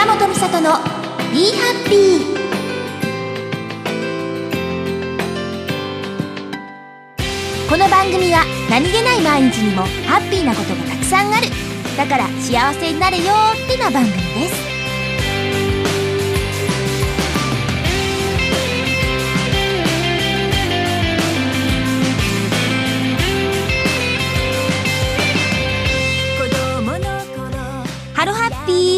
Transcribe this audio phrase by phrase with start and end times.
[0.00, 0.78] 坂本美里の
[1.30, 2.20] 「ビーハッピー」
[7.68, 11.48] この番組は何気ない毎日にもハッピーなことがたくさんある。
[11.98, 14.69] だから幸せになれよってな番組です。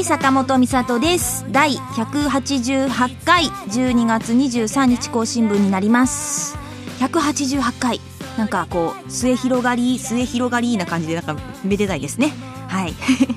[0.05, 6.59] 坂本美里です第188回12月23日更新分になります。
[6.99, 8.01] 188回
[8.37, 12.33] なんかこう末広がり末広がりな感じでなんかめでたいですね。
[12.69, 12.95] はい、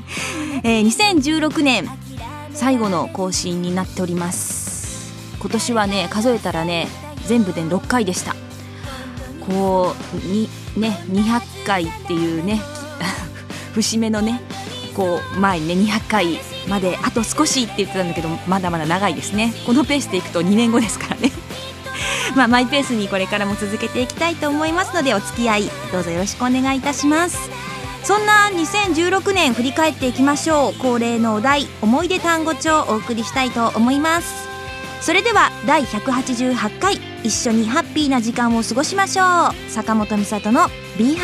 [0.63, 1.88] えー、2016年
[2.53, 5.13] 最後の更新になっております。
[5.39, 6.88] 今年はね数えたらね
[7.27, 8.35] 全部で6回でした。
[9.47, 12.59] こうにね200回っていうね
[13.75, 14.41] 節目のね
[14.95, 19.53] こう前にね200回まであと少しって言ってたんだけどまだまだ長いですね。
[19.66, 21.31] このペースでいくと2年後ですからね。
[22.35, 27.49] まあマイペースにこれからも続けていきたいと思いますのでお付き合いどうぞよろしくお願いいたします。
[28.03, 30.80] そんな2016年振り返っていきましょう。
[30.80, 34.47] 恒例のお題思い出単語帳をお送りしたいと思います。
[35.02, 39.72] それでは第188回一緒にハッピーな時間を過ごしましょう。
[39.72, 41.16] 坂本美里の「Be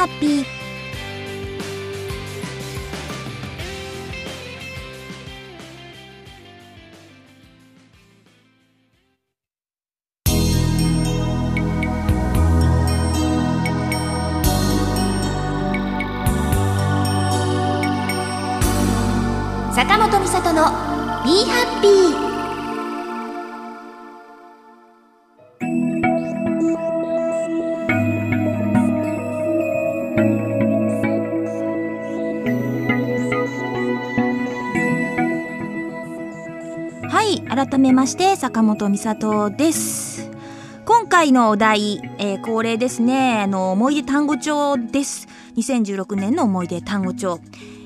[38.01, 40.31] まして坂本美里です
[40.87, 47.39] 今回のお題、えー恒例ですねあの思い出単語帳です2016年の思い出単語帳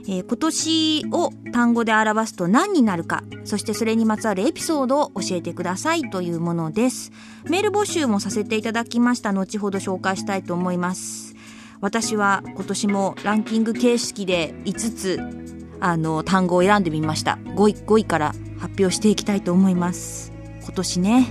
[0.08, 7.12] えー今年を単語で表すと何になるか、そしてそれにまつわるエピソードを教えてくださいというものです。
[7.50, 9.34] メール募集もさせていただきました。
[9.34, 11.36] 後ほど紹介したいと思います。
[11.81, 15.55] 私は今年もランキング形式で5つ、
[15.85, 17.38] あの、単語を選んでみました。
[17.56, 18.28] 5位、5位から
[18.59, 20.31] 発表していきたいと思います。
[20.63, 21.28] 今年ね。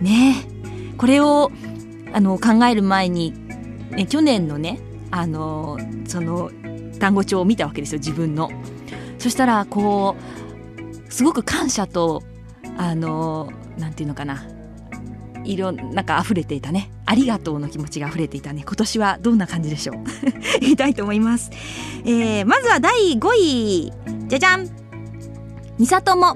[0.00, 0.34] ね
[0.96, 1.50] これを、
[2.12, 3.34] あの、考える前に、
[3.90, 6.50] ね、去年のね、あの、その、
[7.00, 8.50] 単語帳を見たわけですよ自分の
[9.18, 10.14] そしたらこ
[11.08, 12.22] うすごく感謝と
[12.76, 14.44] あのなんていうのかな
[15.44, 16.90] いろんなんか溢れていたね。
[17.06, 18.62] ありがとうの気持ちが溢れていたね。
[18.64, 19.96] 今年はどんな感じでしょう。
[20.60, 21.50] 言いたいと思います、
[22.04, 23.92] えー、まずは第5位。
[24.28, 24.68] じゃじゃん。
[25.78, 26.34] みさとも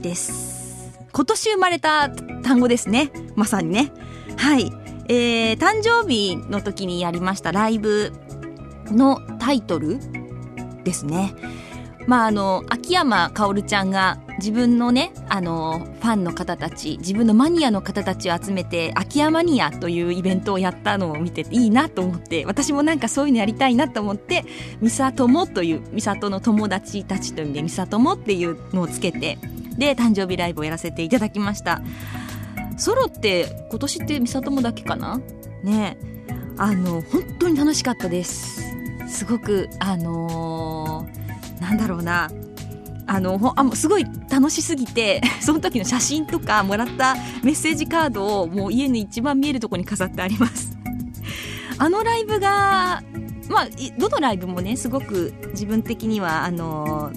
[0.00, 1.00] です。
[1.12, 2.10] 今年生まれた
[2.42, 3.10] 単語ですね。
[3.36, 3.92] まさにね。
[4.36, 4.72] はい。
[5.08, 8.12] えー、誕生日の時にやりましたライブ
[8.86, 9.98] のタイトル
[10.84, 11.34] ですね。
[12.06, 24.44] まああの秋山薫ちゃんが自分のねあのファンの方たち自分のマニアの方たちを集めて秋山ニアというイベントをやったのを見ていいなと思って私もなんかそういうのやりたいなと思って
[24.80, 29.38] ミサトモというミサトの友達たちという意味でミサトモっていうのをつけて
[29.78, 31.80] で誕生日ライブをやらせていただきました。
[32.76, 35.20] ソロって今年ってミサトモだけかな？
[35.62, 35.96] ね。
[36.58, 38.60] あの本当に楽しかったです。
[39.08, 42.28] すごくあのーなんだろうな。
[43.06, 50.76] あのほあすごい楽しすぎて その時の写真とかもらったメッセージカードをもう家に一番見えるところに飾ってあります。
[51.78, 53.02] あのライブが
[53.48, 53.68] まあ
[53.98, 57.10] どのライブもねすごく自分的にはあの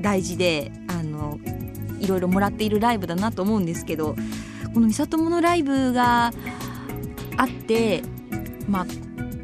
[0.00, 1.38] 大事であの
[2.00, 4.14] いろいろもらっているライブだなと思うんですけど
[4.72, 6.32] この美里ものライブが
[7.36, 8.02] あって
[8.68, 8.86] まあ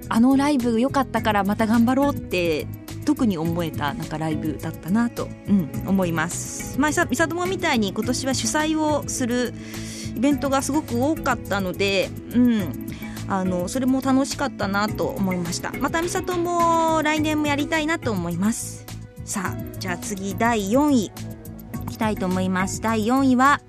[0.09, 2.67] あのライブ良かったからまた頑張ろうって
[3.05, 6.79] 特に思えたなんかライブだったなと、うん、思います。
[6.79, 9.55] まあ、さみさともみたいに今年は主催をする
[10.17, 12.87] イベントがすごく多かったので、うん、
[13.29, 15.73] あのそれも楽しかったなと思いました。
[15.73, 18.85] またみさとも来年もやりたいなと思います。
[19.25, 21.13] さあじゃあ次第4位い
[21.89, 22.81] きたいと思います。
[22.81, 23.61] 第4位は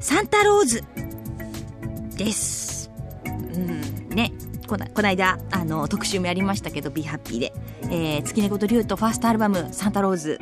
[0.00, 0.84] サンタローズ
[2.16, 2.90] です。
[3.26, 4.32] うんね
[4.66, 7.52] こなこの間あの特集もやりましたけど「Be Happy で」
[7.90, 10.38] えー月猫と竜とファーストアルバム「サンタローズ」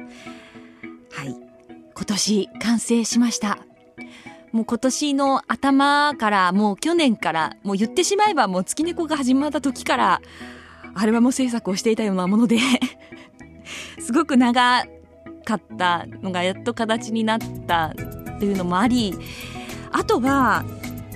[1.12, 1.36] はい。
[1.94, 3.58] 今年完成しました。
[4.52, 10.20] もう今年の頭からもう去年からもう言ってしまえばもう月猫が始まった時から
[10.94, 12.58] アルバム制作をしていたようなもので
[13.98, 14.84] すごく長
[15.44, 17.94] かったのがやっと形になった
[18.36, 19.16] っていうのもあり
[19.90, 20.64] あとは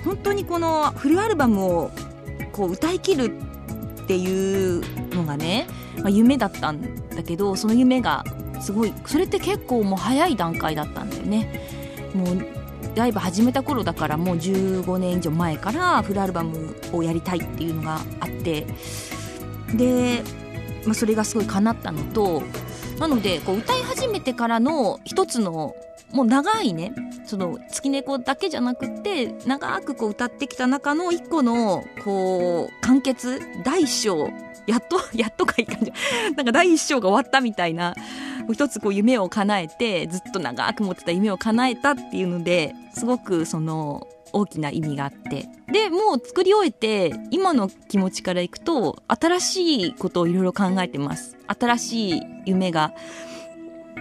[0.03, 1.91] 本当にこのフルアルバムを
[2.59, 3.39] こう歌い切る
[4.03, 4.83] っていう
[5.15, 5.65] のがね、
[5.99, 8.25] まあ、夢だったんだけどその夢が
[8.59, 12.11] すごいそれって結構もう早い段階だったんだよね。
[12.13, 12.45] もう
[12.95, 18.67] ライブ始めた頃だからもう15年以上前からフルアルバムをやりたいっていうのがあって。
[19.73, 20.21] で、
[20.83, 22.43] まあ、それがすごい叶ったのと
[22.99, 25.75] なのでこう歌い始めてからの一つの
[26.11, 26.93] もう長いね。
[27.25, 34.29] その月猫だけじゃなくって長くこう歌ってきた中の一個のこう完結第一章
[34.65, 35.93] やっと やっとかいい感じ。
[36.35, 37.95] なんか第一章が終わったみたいな
[38.51, 45.47] 一つこう夢を叶えてずっと長く持ってた夢を叶えたっていうのですごくその大きな意味があって。
[45.71, 51.37] でもう作り終えて今の気持ちからいくと新しいことをいろいろ考えてます。
[51.47, 52.93] 新しい夢が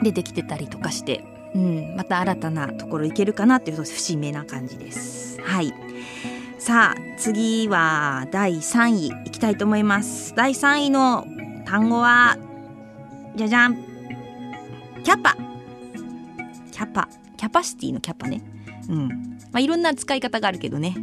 [0.02, 1.38] 出てきてたりとかして。
[1.55, 5.41] うん、また新たなところ行けるかなっていう節目な感じです。
[5.43, 5.73] はい。
[6.59, 10.35] さあ、次は第3位いきたいと思います。
[10.35, 11.27] 第3位の
[11.67, 12.37] 単語は、
[13.37, 13.77] じゃじゃん。
[15.05, 15.37] キャパ。
[16.73, 17.09] キャパ。
[17.37, 18.43] キャパシティのキャパね。
[18.89, 19.09] うん。
[19.53, 20.97] まあ、いろんな使い方があるけどね。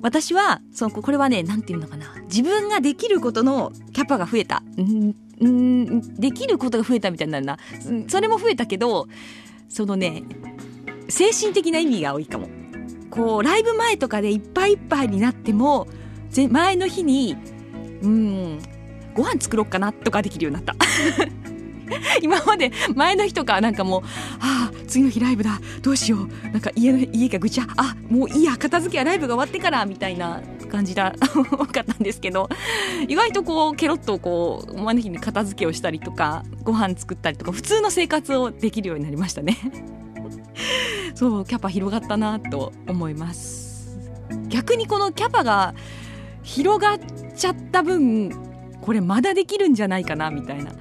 [0.00, 2.14] 私は、その、これはね、なんていうのかな。
[2.24, 4.62] 自分ができることのキャパが増えた。
[4.80, 7.58] んんできることが増えたみたいになるな。
[8.08, 9.08] それも増えたけど、
[9.68, 10.22] そのね、
[11.08, 12.48] 精神的な意味が多いかも。
[13.10, 15.86] こう、ライブ前とかでいっぱいいっぱいになっても、
[16.50, 17.36] 前の日に、
[18.02, 18.58] うん、
[19.14, 20.76] ご飯作ろうかなとかできるようになった。
[22.22, 24.02] 今まで前の日とかなんかもう、
[24.40, 32.48] ああ、次の日ライブだ、どうしよう、なんか家の、家がぐちゃ、あ、もういいや、片付けはライブが終わってから、みたいな感じだ、多かったんですけど、
[33.08, 39.56] 意外とこう、ケロッとこう、思わぬ日に片付けをしたりとか、ご飯作ったりとか、普通の生活をできるようになりましたね。
[41.14, 43.98] そう、キャパ広がったなと思います。
[44.48, 45.74] 逆にこのキャパが
[46.42, 46.98] 広がっ
[47.34, 48.30] ちゃった分、
[48.84, 50.72] これまだできるんじゃないかな、みたいな。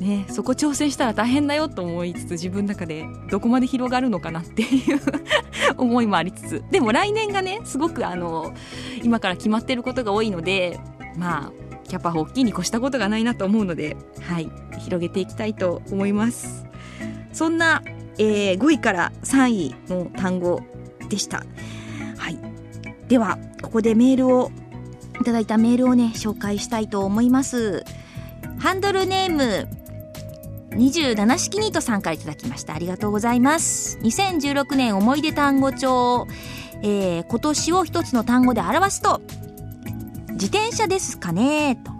[0.00, 5.00] ね、そこ挑戦したら大変だよと思いつつ自分の中でどこまで広がるのかなっていう
[5.76, 6.64] 思いもありつつ。
[6.72, 8.52] でも来年がねすごくあの
[9.04, 10.80] 今から決まってることが多いので
[11.16, 11.52] まあ
[11.88, 16.66] キャパ大きいに越したことがないなと思うので、はい、広げていきたいと思います。
[17.32, 17.84] そんな、
[18.18, 20.60] えー、5位から3位の単語
[21.08, 21.44] でした、
[22.16, 22.38] はい、
[23.08, 24.50] ではここでメールを
[25.24, 27.82] いただいたメールをね紹介したいと思います
[28.58, 29.66] ハンドルネーム
[30.72, 32.74] 27式ニートさんからいただきました。
[32.74, 33.96] ありがとうございます。
[33.98, 36.26] 2016年思い出単語帳、
[36.82, 39.22] えー、今年を一つの単語で表すと、
[40.32, 41.92] 自転車ですかねと。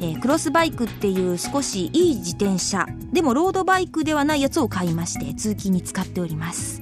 [0.00, 6.80] えー、クロスバイクっていう少しいい自転車、でもロードバイクではないやつを買いまして、通勤に使っております。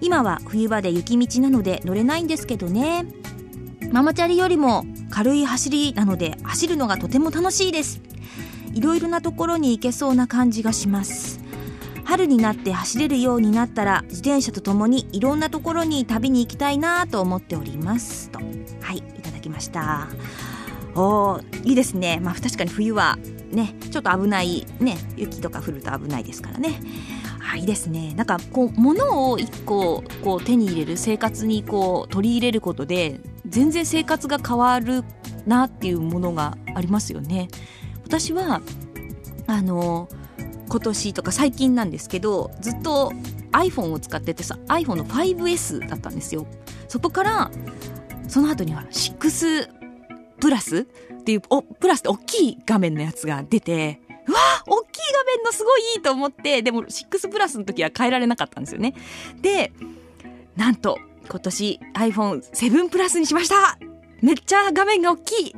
[0.00, 3.06] 今は冬場で雪道なので乗れないんですけどね。
[3.92, 8.00] ママチャリよりも軽い走りなので走るのがとても楽しいです。
[8.74, 11.40] いろいろなところに行けそうな感じがします。
[12.04, 18.30] 春になって走れるようになったら自転車とともにいろんなところに旅に行きたいなと思っております。
[18.30, 18.38] と。
[18.80, 20.08] はいいただきました。
[20.94, 22.18] おいいですね。
[22.22, 23.18] まあ確かに冬は
[23.50, 26.80] ねちょっと危ないね雪とか降ると危ないですからね。
[27.50, 28.14] あいいですね。
[28.14, 35.04] なんかこう物を一個こう手に入れる生活にこう取り入れることで全然生活が変わる
[35.46, 37.48] なっていうものがありますよね。
[38.04, 38.60] 私は
[39.46, 40.08] あの
[40.68, 43.12] 今年とか最近なんですけどずっと
[43.52, 46.46] iPhone を使っててさ iPhone の 5S だったんですよ。
[46.88, 47.50] そこから
[48.28, 49.68] その後には6
[50.40, 50.84] プラスっ
[51.24, 58.94] ていうおプラスって大きい画面のやつが出てうわ大きい画面のすごいいいと思ってでも6プラスの時は変えられなかったんですよね。
[59.40, 59.72] で
[60.56, 60.98] なんと
[61.28, 63.78] 今年 iPhone7 プラスにしました。
[64.22, 65.54] めっちゃ画面が大きい。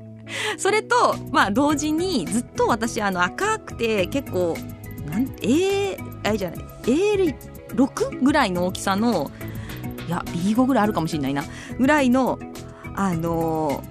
[0.58, 4.56] それと、まあ、同時にずっと私あの赤くて結構
[5.08, 6.58] なん A あれじゃない。
[6.84, 9.30] A6 ぐらいの大きさの
[10.06, 11.44] いや B5 ぐらいあるかもしれないな。
[11.78, 12.38] ぐらいの
[12.94, 13.82] あの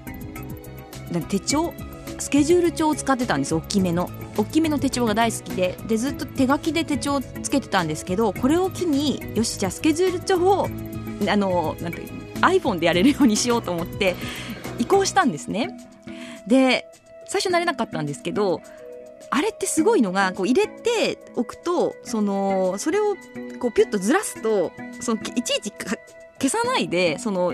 [1.30, 1.74] 手帳
[2.18, 4.10] スケジュール帳を使ってたんです大きめの。
[4.38, 5.78] 大きめの手帳が大好きで。
[5.88, 10.70] でずっと手書きで手帳をつけてたんですけどこれを機によしじゃあスケジュール帳を
[11.28, 12.02] あのなんて
[12.42, 14.16] iPhone でやれるようにしようと思って
[14.80, 15.78] 移行したんですね
[16.48, 16.86] で
[17.28, 18.62] 最初慣れなかったんですけど
[19.32, 23.16] あれってすごいのがこう入れておくとそのそれを
[23.60, 27.54] こうピュッとずらすとそのいちいち消さないでその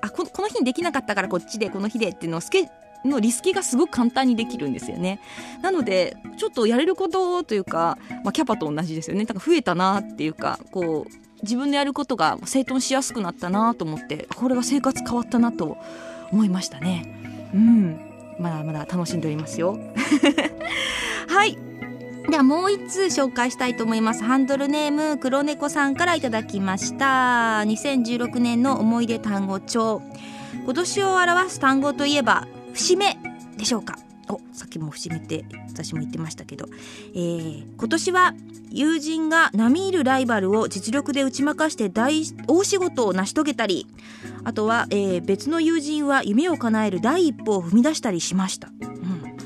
[0.00, 2.68] あこの日にできなかったからこっちでこの日でっていうのをスケ
[3.04, 5.20] のリスキがすごく簡単にできるんですよね。
[5.62, 9.24] なので、ちょっとやれることというか、まあ、キャパと同じですよね。
[9.24, 15.76] だか増えたなっていうか、こう、自分のやることが整頓しやすくなったなと思って、これが生活変わったなと
[16.32, 17.50] 思いましたね。
[17.54, 18.00] うん。
[18.38, 19.78] まだまだ楽しんでおりますよ。
[21.28, 21.56] はい。
[22.28, 24.24] ではもう一通紹介したいと思います。
[24.24, 27.60] ハンドルネーム黒猫さんからいただきました。
[27.60, 30.02] 2016年の思い出単語帳。
[30.64, 33.18] 今年を表す単語といえば節目
[33.56, 33.98] でしょうか？
[34.28, 36.66] おさっきも節目って私も言ってましたけど、
[37.14, 38.34] えー、今年は
[38.70, 43.86] 友人が並みいるライバルを実力で打ち負かして大大仕事を成し遂げたり
[44.44, 49.36] あとは、えー、別の友人は夢を叶える第一歩を踏み出したりしました、うん、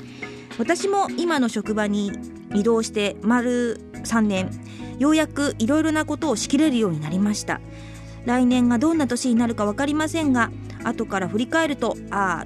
[0.57, 2.11] 私も今の職場に
[2.53, 4.49] 移動して丸3年
[4.97, 7.61] ようやくいろいろなことを仕切れるようになりました。
[8.25, 10.51] 来年がどんな年になるか分かりませんが
[10.83, 12.45] 後から振り返るとあ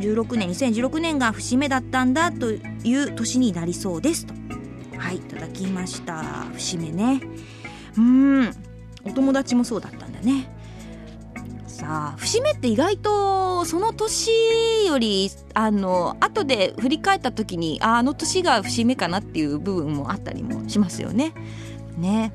[0.00, 4.34] 16年2016年が節目だったんだという年になりそうですと。
[4.98, 6.22] はいいただきました。
[6.54, 7.20] 節目ね。
[7.96, 8.50] うん。
[9.04, 10.48] お友達もそうだったんだね。
[11.66, 14.30] さあ節目って意外とその年
[14.86, 21.34] よりあの後で振り返った時にああの年が節目かなっていう部分もあったりもしますよね。
[21.98, 22.32] ね。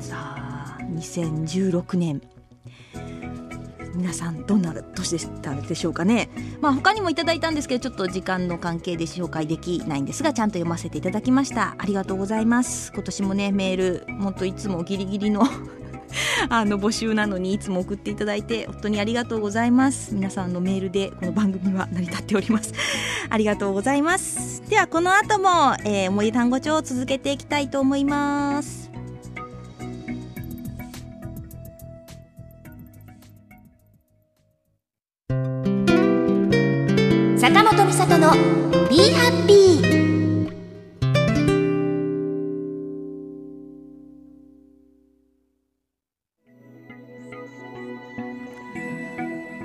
[0.00, 2.22] さあ2016年。
[3.96, 6.28] 皆さんどんな年でしたでしょうかね。
[6.60, 11.74] まあ他にもいただいたんですけどちょっと時間の関係で紹介できないんですがちゃんと読ませていただきました。
[11.78, 12.92] ありがとうございます。
[12.92, 15.42] 今年もねメールほんといつもギリギリの
[16.48, 20.14] あの募集なのにいつも送っていただいて本当にありがとうございます。
[20.14, 22.72] 皆さんのメールでこの番組は成り立っております。
[23.28, 24.62] ありがとうございます。
[24.68, 28.85] ではこの後も、えー、思い単語帳を続けていきたいと思います。
[38.08, 38.30] 里の
[38.88, 40.46] 「ビーハッピー」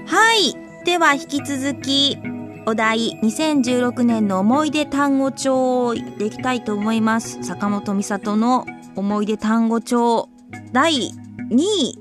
[0.07, 0.55] はい。
[0.85, 2.17] では引き続き
[2.65, 7.37] お題2016年の思い出単語帳をでいきたいと思います。
[7.43, 10.29] 坂本美里の思い出単語帳。
[10.71, 11.11] 第
[11.51, 11.95] 2位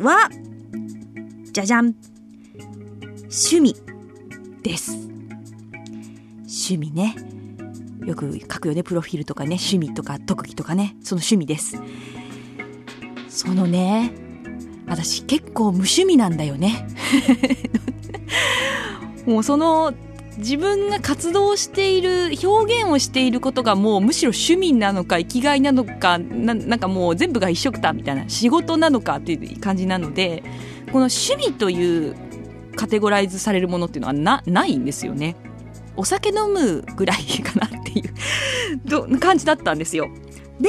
[0.00, 0.30] は
[1.52, 1.96] じゃじゃん
[3.28, 3.74] 趣味
[4.62, 5.09] です。
[6.50, 7.14] 趣味ね。
[8.04, 11.80] よく書くよね、プロフィールとかね、趣味とか特技とかね、その趣味です。
[13.28, 14.12] そのね、
[14.88, 16.88] 私結構無趣味なんだよね。
[19.26, 19.94] もうその
[20.38, 30.42] 自分が活動している表現をしていることがもうむしろ趣味なのか生きがいなのかなんかもう全部が一緒くたみたいな仕事なのかっていう感じなので
[30.86, 32.16] この趣味という
[32.74, 35.36] カテゴライズされるものっていうのはなないんですよね。
[35.96, 40.08] お酒飲むぐらいかなっていう感じだったんですよ。
[40.60, 40.68] で、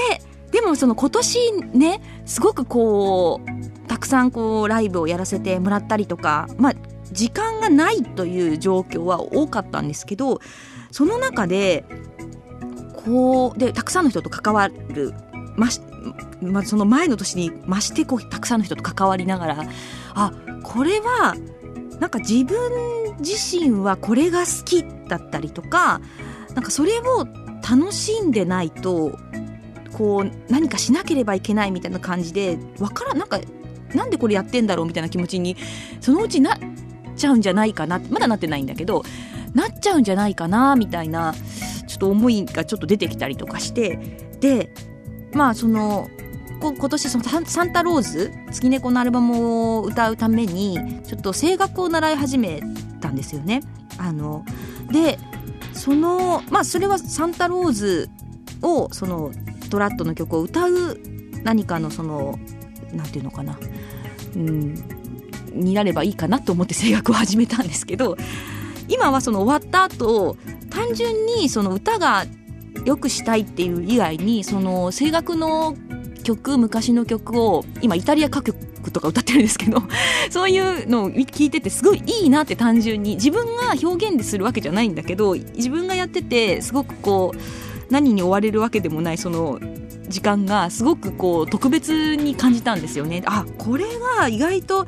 [0.52, 6.74] でもその今年ね、すごくこう、たくさんこうライブをやらせてもらったりとか、まあ
[7.12, 10.40] 時間がないという状況は多かったんですけど、
[10.92, 11.86] その中で、
[13.06, 15.14] こう、で、たくさんの人と関わる、
[15.56, 15.82] まし、
[16.42, 19.66] まあ、その前の年に増してこうたくさんの人と関わりながら
[20.16, 21.36] あこれは
[22.02, 26.02] なんか自分自身はこれが好きだったりとか
[26.56, 27.28] なんかそれを
[27.62, 29.20] 楽しんでないと
[29.94, 33.40] こう何かしなければいけないみたいな感じでわからなんか
[33.94, 35.56] なんでこれやってんだろうみたいな気持ちに
[36.00, 36.60] そのうちなっ
[37.16, 39.04] ちゃうんじゃないかなまだなってないんだけど
[39.54, 41.36] なっちゃうんじゃないかなみたいな
[41.88, 44.00] ちょっと思いがちょっと出てきたりとかして
[44.40, 44.74] で
[45.34, 46.10] まあその
[46.62, 52.62] 今年そのサンタローズ月猫のアルバムを歌うためにちょっと声楽を習い始め
[53.00, 53.62] たんですよね。
[53.98, 54.46] あの
[54.92, 55.18] で
[55.74, 58.10] そのまあそれはサンタローズ
[58.62, 59.32] をその
[59.70, 61.00] トラットの曲を歌う
[61.44, 62.38] 何かのその
[62.94, 63.58] なんていうのかな、
[64.36, 64.76] うん、
[65.54, 68.18] になればいいかなと思って 声楽を始めたんですけど
[68.88, 70.38] 今はその終わった後
[70.70, 72.26] 単純にその歌が
[72.86, 75.76] よくしたいっていう以外にその声楽の
[76.22, 79.84] 曲昔の曲を今イタリア歌曲とか歌ってるんですけど
[80.32, 89.60] そういうのを聞いててすごいいいなって単純に自分が表現でするわけじゃないんだけど自分がやっててすごくこう何に追われるわけでもないその
[90.08, 93.24] 時間がすごくこう特別に感じたんですよね。
[93.26, 93.86] あこれ
[94.18, 94.86] が意外と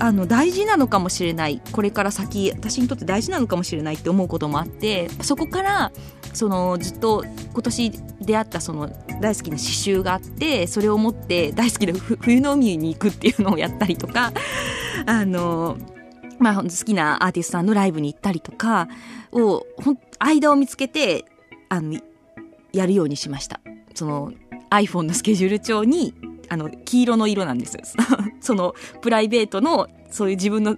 [0.00, 5.92] あの大事なのかもしれないこれから先私にとって大事なのかもしれないって思うこともあってそこから
[6.32, 8.88] そのずっと今年出会ったその
[9.20, 14.32] 大好きな刺繍があってそれを持って大好きな冬の海に行くっていうのをやったりとか
[15.06, 15.78] あの
[16.38, 18.88] まあ、好きなアーティストさんのライブに行ったりとか
[19.32, 19.64] を、
[20.18, 21.24] 間を見つけて、
[21.68, 21.98] あの、
[22.72, 23.60] やるようにしました。
[23.94, 24.32] その、
[24.70, 26.14] iPhone のスケジュール帳に、
[26.48, 27.78] あの、黄色の色なんです。
[28.40, 30.76] その、プライベートの、そういう自分の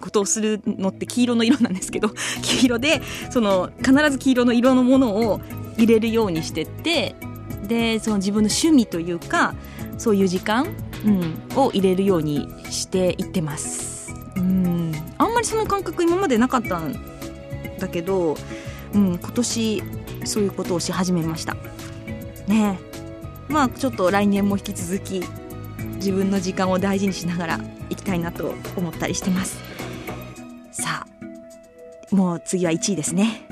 [0.00, 2.10] ことをするのって黄色の色なんですけど、
[2.42, 5.40] 黄色で、その、必ず黄色の色のものを
[5.76, 7.14] 入れるようにしてって、
[7.66, 9.54] で、その自分の趣味というか、
[9.98, 10.66] そういう時間、
[11.04, 14.12] うん、を入れるようにしていってます。
[14.36, 16.94] うん、あんまりその感覚今までなかったん
[17.78, 18.36] だけど、
[18.94, 19.82] うん、今年
[20.24, 21.56] そういうことをし始めました。
[22.46, 22.78] ね
[23.48, 25.22] まあちょっと来年も引き続き
[25.96, 27.60] 自分の時間を大事にしながら
[27.90, 29.58] いきたいなと思ったりしてます。
[30.72, 33.46] さあもう次は1位ですね。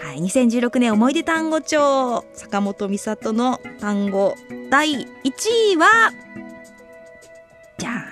[0.00, 4.34] はい2016年思い出単語帳坂本美里の単語
[4.70, 5.06] 第1
[5.72, 6.12] 位は
[7.78, 8.04] じゃあ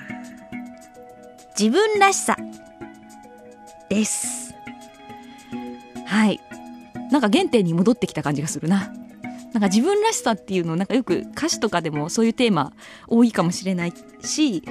[1.58, 2.36] 自分らしさ
[3.88, 4.54] です。
[6.06, 6.40] はい。
[7.10, 8.92] なんか原点に戻ってきた感じがするな。
[9.52, 12.72] なんか自分らしさっていうのなんかよく歌詞とかでもそういうテーマ
[13.06, 13.92] 多いかもしれない
[14.22, 14.62] し、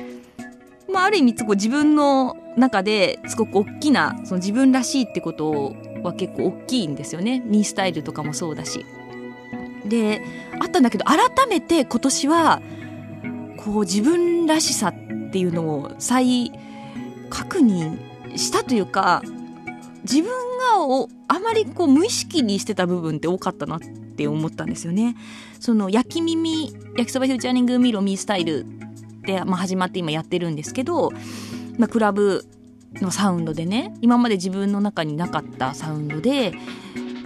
[0.91, 8.85] まあ、ある意味こう自分の中ですごく大きなその自分らしいってことは結構大きいんですよねミースタイルとかもそうだし。
[9.85, 10.21] で
[10.59, 11.19] あったんだけど改
[11.50, 12.61] めて今年は
[13.57, 16.51] こう自分らしさっていうのを再
[17.29, 17.97] 確認
[18.38, 19.23] したというか
[20.03, 20.31] 自分
[20.75, 23.79] がをあまりこう無意識にしてた部分って多かったなっ
[24.12, 25.15] って思ったんですよね。
[25.60, 28.65] その焼き耳焼きそばフューチャーニングミロミースタイル
[29.24, 31.12] で、まあ、始まって今やってるんですけど、
[31.77, 32.46] まあ、クラブ
[32.96, 36.53] のサウンドでね今まで自分の中になかったサウンドで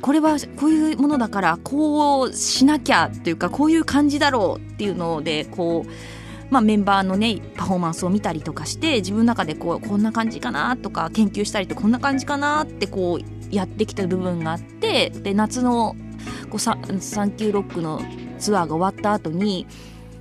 [0.02, 15.96] これはこういうものだからこうしなきゃっていうかこういう感じだろうっていうのでこう、まあ、メンバーのねパフォーマンスを見たりとかして自分の中でこうこんな感じかなとか研究したりとこんな感じかなってこうやってきた部分があってで夏の
[16.50, 18.02] こうササンキューロックの
[18.38, 19.68] ツアーが終わった後に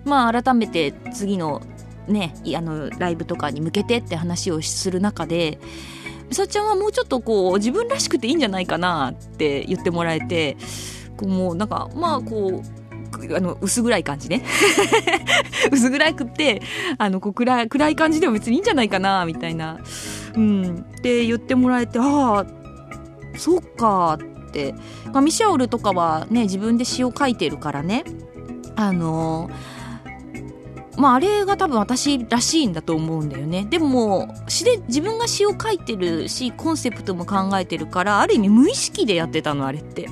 [0.05, 1.63] まあ改めて次の
[2.09, 5.59] ねあのライブとかに向けてって話をする中で
[6.29, 10.57] 美咲ちゃんはもうちょっとこう自分らしくていいんじゃないかなって言ってもらえて
[11.17, 14.43] こうもうなんかまあこうあの薄暗い感じね。
[15.71, 16.61] 薄暗くって
[16.99, 19.79] あのこう暗い暗い感じでも別にいいんじゃないかなみたいな、
[20.35, 22.47] うん、って言ってもらえてああ
[23.39, 24.34] そっかっ。
[25.13, 28.05] まあ、ミシャオルとかはね自分で詩を書いてるからね。
[28.77, 29.51] あの
[30.97, 33.67] まああれが多分私らしいんだと思うんだよね。
[33.69, 40.09] でも詩で自分が詩を書いてるしコンセプトも考えてるからある意味無意識でやってたのあれって。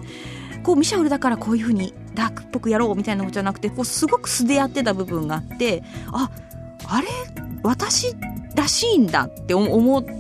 [0.62, 6.30] こうミシャオルだからこういう風にダークっぽくやろうみたいなのじゃなくてこうすごく素でやってた部分があってあ
[6.86, 7.08] あれ
[7.64, 8.14] 私
[8.54, 10.12] らしいんだって思って、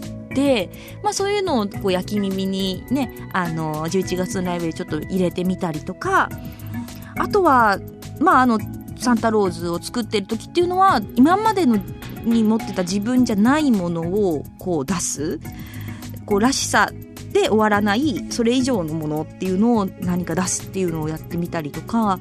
[1.02, 6.28] まあ、そういうのをこう焼き耳にねあの11月のライブでちょっと入れてみたりとか
[7.18, 7.78] あとは
[8.20, 8.58] まああの
[8.98, 11.78] サンタローズを作ってる時っていうのは今までの
[12.24, 15.40] に持ってた自分じゃないものをこう出す
[16.24, 16.90] こうらしさ
[17.32, 22.20] で終わらないそれ以上のものっていうのを何か出すっていうのをやってみたりとか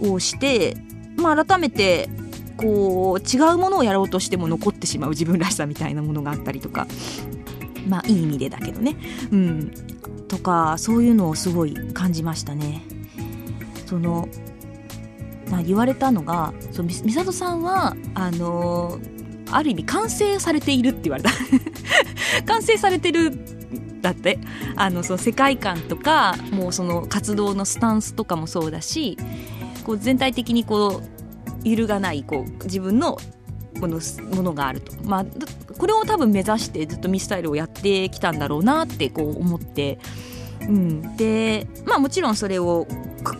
[0.00, 0.76] をして、
[1.16, 2.08] まあ、改めて
[2.56, 6.86] こう違うものをやろうとしても残ってしまう自分らしさみたいなものがあったりとか。
[7.88, 8.96] まあいい意味でだけどね。
[9.30, 9.72] うん。
[10.28, 12.82] とかそういうのをすごい感じましたね。
[13.86, 14.28] その、
[15.50, 21.30] まあ、言われたのがそ美里さんはあのー、ある意味完成されているって言われた。
[22.46, 23.32] 完成されてる
[24.02, 24.38] だって。
[24.76, 29.18] あのその世界観とかもうその活動のスタンスとかもそうだし
[29.84, 31.02] こう全体的にこ
[31.64, 33.18] う揺るがないこう自分の
[33.80, 34.00] もの
[34.36, 35.24] ものがあると、まあ、
[35.78, 39.98] これを多分目指してずっとミスタイルをやってきたんだろうなってこう思って、
[40.62, 42.86] うん、でまあもちろんそれを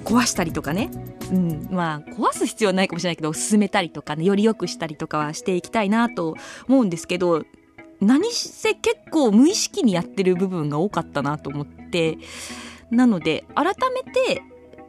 [0.04, 0.90] 壊したりとかね。
[1.30, 7.44] うん、まあ壊す必要はないかもしれないけど進めたりとかねより良くしたりとかはしていきたいなと思うんですけど
[8.00, 12.16] 何せ結構無意識にやってる部分が多かったなと思って
[12.90, 14.42] なので改めて、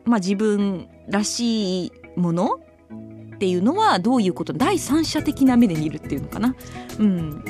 [0.06, 2.60] まあ、自分らしいもの
[3.40, 4.52] っていうのはどういうこと？
[4.52, 6.56] 第三者的な目で見るっていうのかな、
[7.00, 7.42] うん、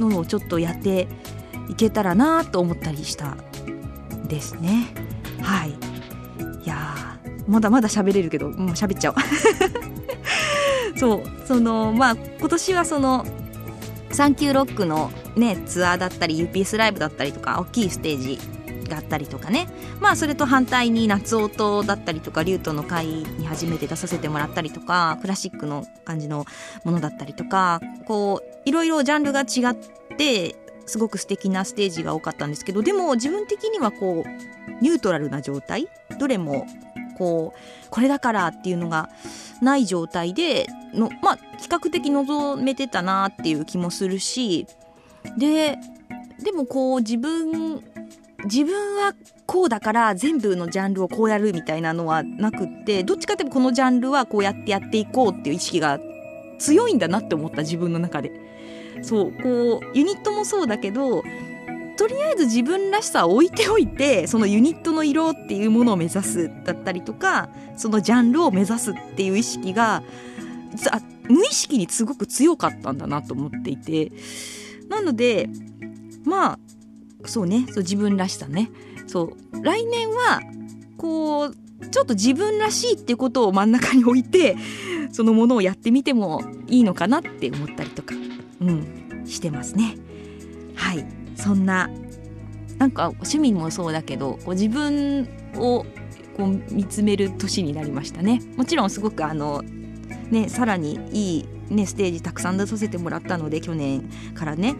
[0.00, 1.06] のをちょっとやって
[1.68, 3.36] いけたらなと思ったりした
[4.26, 4.92] ですね。
[5.40, 5.70] はい。
[5.70, 9.16] いやまだまだ喋れるけどもう喋っちゃおう。
[10.98, 11.22] そう。
[11.46, 13.24] そのまあ今年はその
[14.10, 18.40] サンキューロックのねツアーだったり UPS ライブだったりとか大きいステージ
[18.88, 19.68] があったりとかね。
[20.00, 26.44] まあそれと反対に夏音だったりとかリュートの会に初めて出させてもらったりとかクラシックの感じの
[26.84, 36.66] ものだったりとかこういろいろジャンルが違ってすごく素敵なステージが多かったんですけどでも自分的にはこうニュートラルな状態どれも
[37.18, 39.08] こうこれだからっていうのが
[39.62, 44.66] ない状態でのまあ比較的望めてたなっていう気もするし
[45.38, 45.78] で
[46.42, 47.82] でもこう自分
[48.44, 49.14] 自分は
[49.46, 55.98] こうだから全部のジャンルをこうやるみたいなのはなくってどっちかっていうとこのジャンルはこうやってやっていこうっていう意識が
[56.58, 58.30] 強いんだなって思った自分の中で。
[59.02, 61.22] そうこうユニットもそうだけど
[61.98, 70.02] とりあえず自分らしさを置いておいてそのユニットの色っていうものを目指すだったりとかそのジャンルを目指すっていう意識が
[71.28, 74.12] 無意識にすごく強かったんだなと思っていて。
[74.88, 75.48] なので
[76.24, 76.58] まあ
[77.28, 77.66] そうね。
[77.68, 78.70] そう自分らしさね。
[79.06, 79.62] そう。
[79.62, 80.40] 来年は
[80.96, 81.56] こう
[81.90, 84.56] ちょっと自分らしいっていうことを真ん中に置いて
[85.12, 88.14] そのものをやってみてもいいのかなって思ったりとか、
[88.60, 89.96] うん、してますね。
[90.74, 91.06] はい。
[91.36, 91.90] そんな
[92.78, 95.84] なんか趣味もそうだけどこう自分を
[96.36, 98.40] こう見つめる年になりましたね。
[98.56, 99.62] もちろんすごくあの
[100.30, 104.76] ねさらにいいねステージたくさん出させてもらったので去年からね。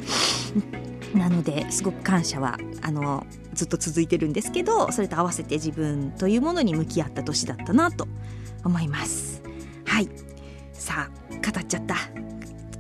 [1.15, 8.07] なのですごく感謝はあのずっと続いてるんですけどそれと合わせて自分というものに向き合った年だったなと
[8.65, 9.43] 思います。
[9.87, 10.09] はい。
[10.73, 11.95] さあ語っちゃった。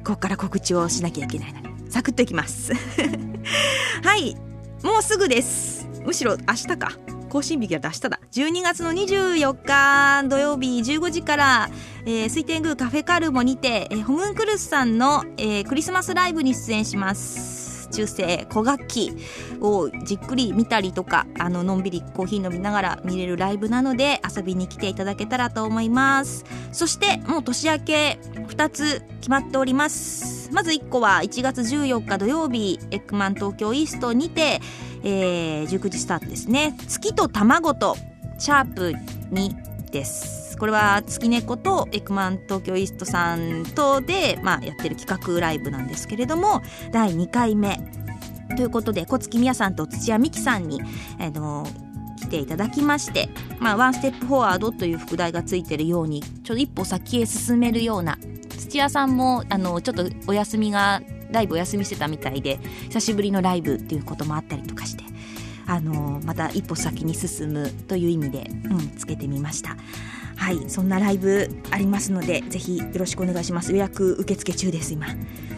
[0.05, 1.53] ここから告知をしなきゃいけない。
[1.53, 2.73] のにサクッといきます。
[4.03, 4.37] はい。
[4.83, 5.89] もうすぐです。
[6.05, 6.93] むしろ明日か。
[7.29, 8.21] 更新日が明日だ。
[8.33, 11.71] 12月の24日土曜日15時から、
[12.05, 17.56] えー、水天宮カフェカルモにて、えー、ホムンクルスさんの、えー、クリスマスライブに出演します。
[17.87, 19.12] 中世古楽器
[19.61, 26.44] をじっくり見たりとかあののんびりコーヒー飲みながら見れるライブなので遊びに来ていただけたらと思います。
[26.72, 30.51] そしてもう年明け2つ決まっております。
[30.53, 34.61] まず1個は1月14日土曜日エッグマン東京イーストにて、
[35.03, 36.77] えー、19時スタートですね。
[36.88, 37.96] 月と卵と
[38.38, 38.94] シャープ
[39.33, 40.46] 2です。
[40.59, 47.79] これは月猫とエクマン東京イーストさんとで、まあ、やってる企画ライブなんですけれども第2回目。
[48.57, 50.81] ということで小月みやさんと土屋美紀さんに、
[51.19, 51.66] えー、の
[52.21, 58.19] 来ていただきまして、まあ、ワンステップフォワードという副題がついてるようにちょっと一歩先へ進めるような。
[58.57, 65.05] 土屋さんもあのちょっとお休みがライブお休みしてたみたいで久しぶりのライブっていうこともあったりとかして
[65.66, 69.77] あのまた一歩先に進むという意味で、うん、つけてみました。
[70.37, 73.72] はいそんなライブありますのでぜひよろしくお願いします。
[73.72, 75.09] 予約受付中です今。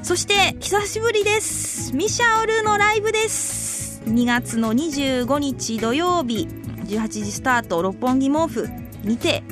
[0.03, 1.95] そして久しぶりです。
[1.95, 4.01] ミシャオルのライブです。
[4.07, 6.49] 2月の25日土曜日。
[6.87, 7.83] 18時スタート。
[7.83, 8.67] 六本木毛布
[9.05, 9.43] にて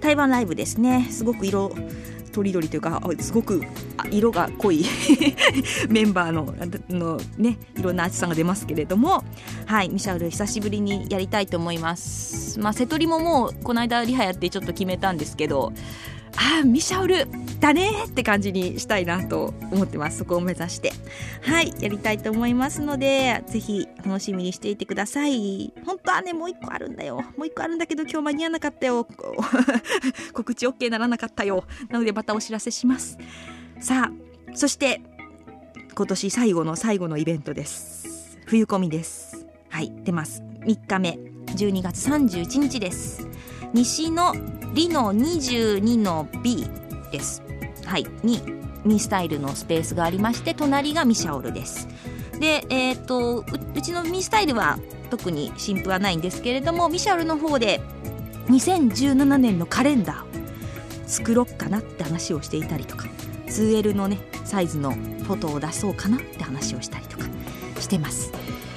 [0.00, 1.08] 台湾ライブですね。
[1.10, 1.74] すごく色
[2.36, 3.62] とりどりというかすごく
[4.10, 4.84] 色が濃い
[5.88, 6.54] メンバーの
[6.90, 9.24] の、ね、いろんなアーティストさんが出ますけれども、
[9.64, 12.60] はい、ミシャウル久しぶりにやりたいと思います。
[12.60, 15.72] まあ、瀬戸りももうこの間リハやってちょっと決めたんですけど
[16.36, 17.26] ああミシャオル
[17.60, 20.18] だねって感じにしたいなと思ってます。
[20.18, 20.92] そこを目指して。
[21.42, 25.72] はいやりたいと思いますのでぜひ楽しみにしていてください。
[25.84, 27.22] 本当はねもう一個あるんだよ。
[27.36, 29.06] もう一個あるんだけど今日間に合わなかったよ。
[30.32, 31.64] 告知 OK ならなかったよ。
[31.88, 33.18] なのでまたお知らせします。
[33.80, 35.00] さあそして
[35.94, 38.38] 今年最後の最後のイベントです。
[38.46, 39.46] 冬込みです。
[39.70, 40.42] はい出ます。
[40.60, 41.18] 3日目。
[41.46, 43.26] 12月31日です。
[43.72, 44.34] 西の
[44.76, 46.66] リノ22の B
[47.10, 47.42] です。
[47.86, 48.06] はい。
[48.22, 48.42] に
[48.84, 51.88] ミスタイルのスペースがありまして隣がミシャオルです。
[52.38, 53.38] でえっ、ー、と
[53.74, 57.80] うちのミスタイルは特に新譜はないんですけれどもミシャオルの方で
[58.48, 60.26] 2017年のカレンダーを
[61.06, 63.06] 作ろっかなって話をしていたりとか
[63.46, 67.24] 2L のねサイズのフォトを出そうかなって話をしたりとか
[67.80, 68.30] してます、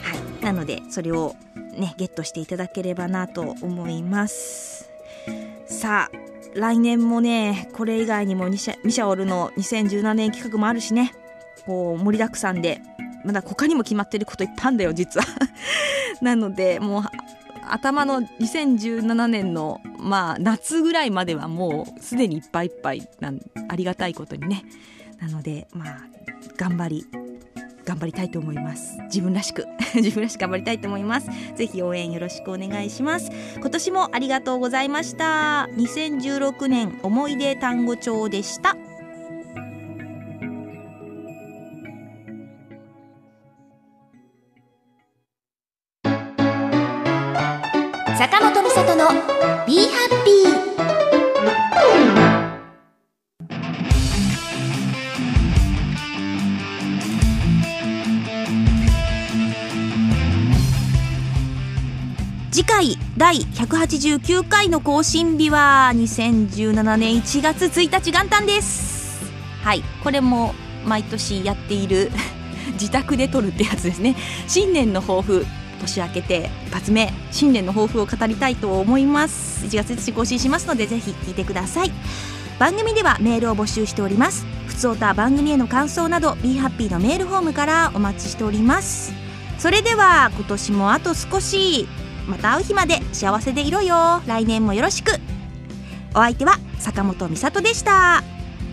[0.03, 1.35] はい、なのでそれを
[1.73, 4.78] ねゲットしていただければなと思います
[5.69, 6.17] さあ
[6.55, 11.13] 来年もねこれ以外にもミシャオルの2017年企画もあるしね。
[11.65, 12.81] こう盛りだくさんで
[13.23, 15.25] まだ他にも決まってることいっぱいあるんだよ実は。
[16.21, 17.03] なのでもう
[17.69, 24.63] 頭の2017年のまあ夏ぐらいまではもうすでにいっぱいいっぱいなんありがたいことにね。
[25.19, 25.97] なのでまあ
[26.57, 27.28] 頑張り。
[27.89, 29.01] 頑張りたいと思います。
[29.05, 29.67] 自分らしく。
[29.95, 31.29] 自分らしく頑張りたいと思います。
[31.55, 33.31] ぜひ応援よろしくお願いします。
[33.55, 35.67] 今年もありがとうございました。
[35.75, 38.77] 2016年思い出単語帳でした。
[63.29, 69.21] 第189回の更新日は2017年1月1日元旦です。
[69.61, 72.09] はいこれも毎年やっている
[72.73, 74.15] 自宅で撮るってやつですね。
[74.47, 75.45] 新年の抱負
[75.79, 79.63] 年明けて一発目新年の抱負を語りたいと思います。
[79.67, 81.91] 1月1日更新しますのでぜひ聞いてください。
[82.57, 84.47] 番組ではメールを募集しております。
[84.65, 89.13] ふつおた番組への感想など BeHappy のメールフォームからお待ちしております。
[89.59, 91.87] それでは今年もあと少し。
[92.29, 94.21] また会う日まで幸せでいろよ。
[94.27, 95.11] 来年もよろしく。
[96.11, 98.23] お相手は坂本美里でした。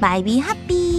[0.00, 0.95] バイビーハッピー。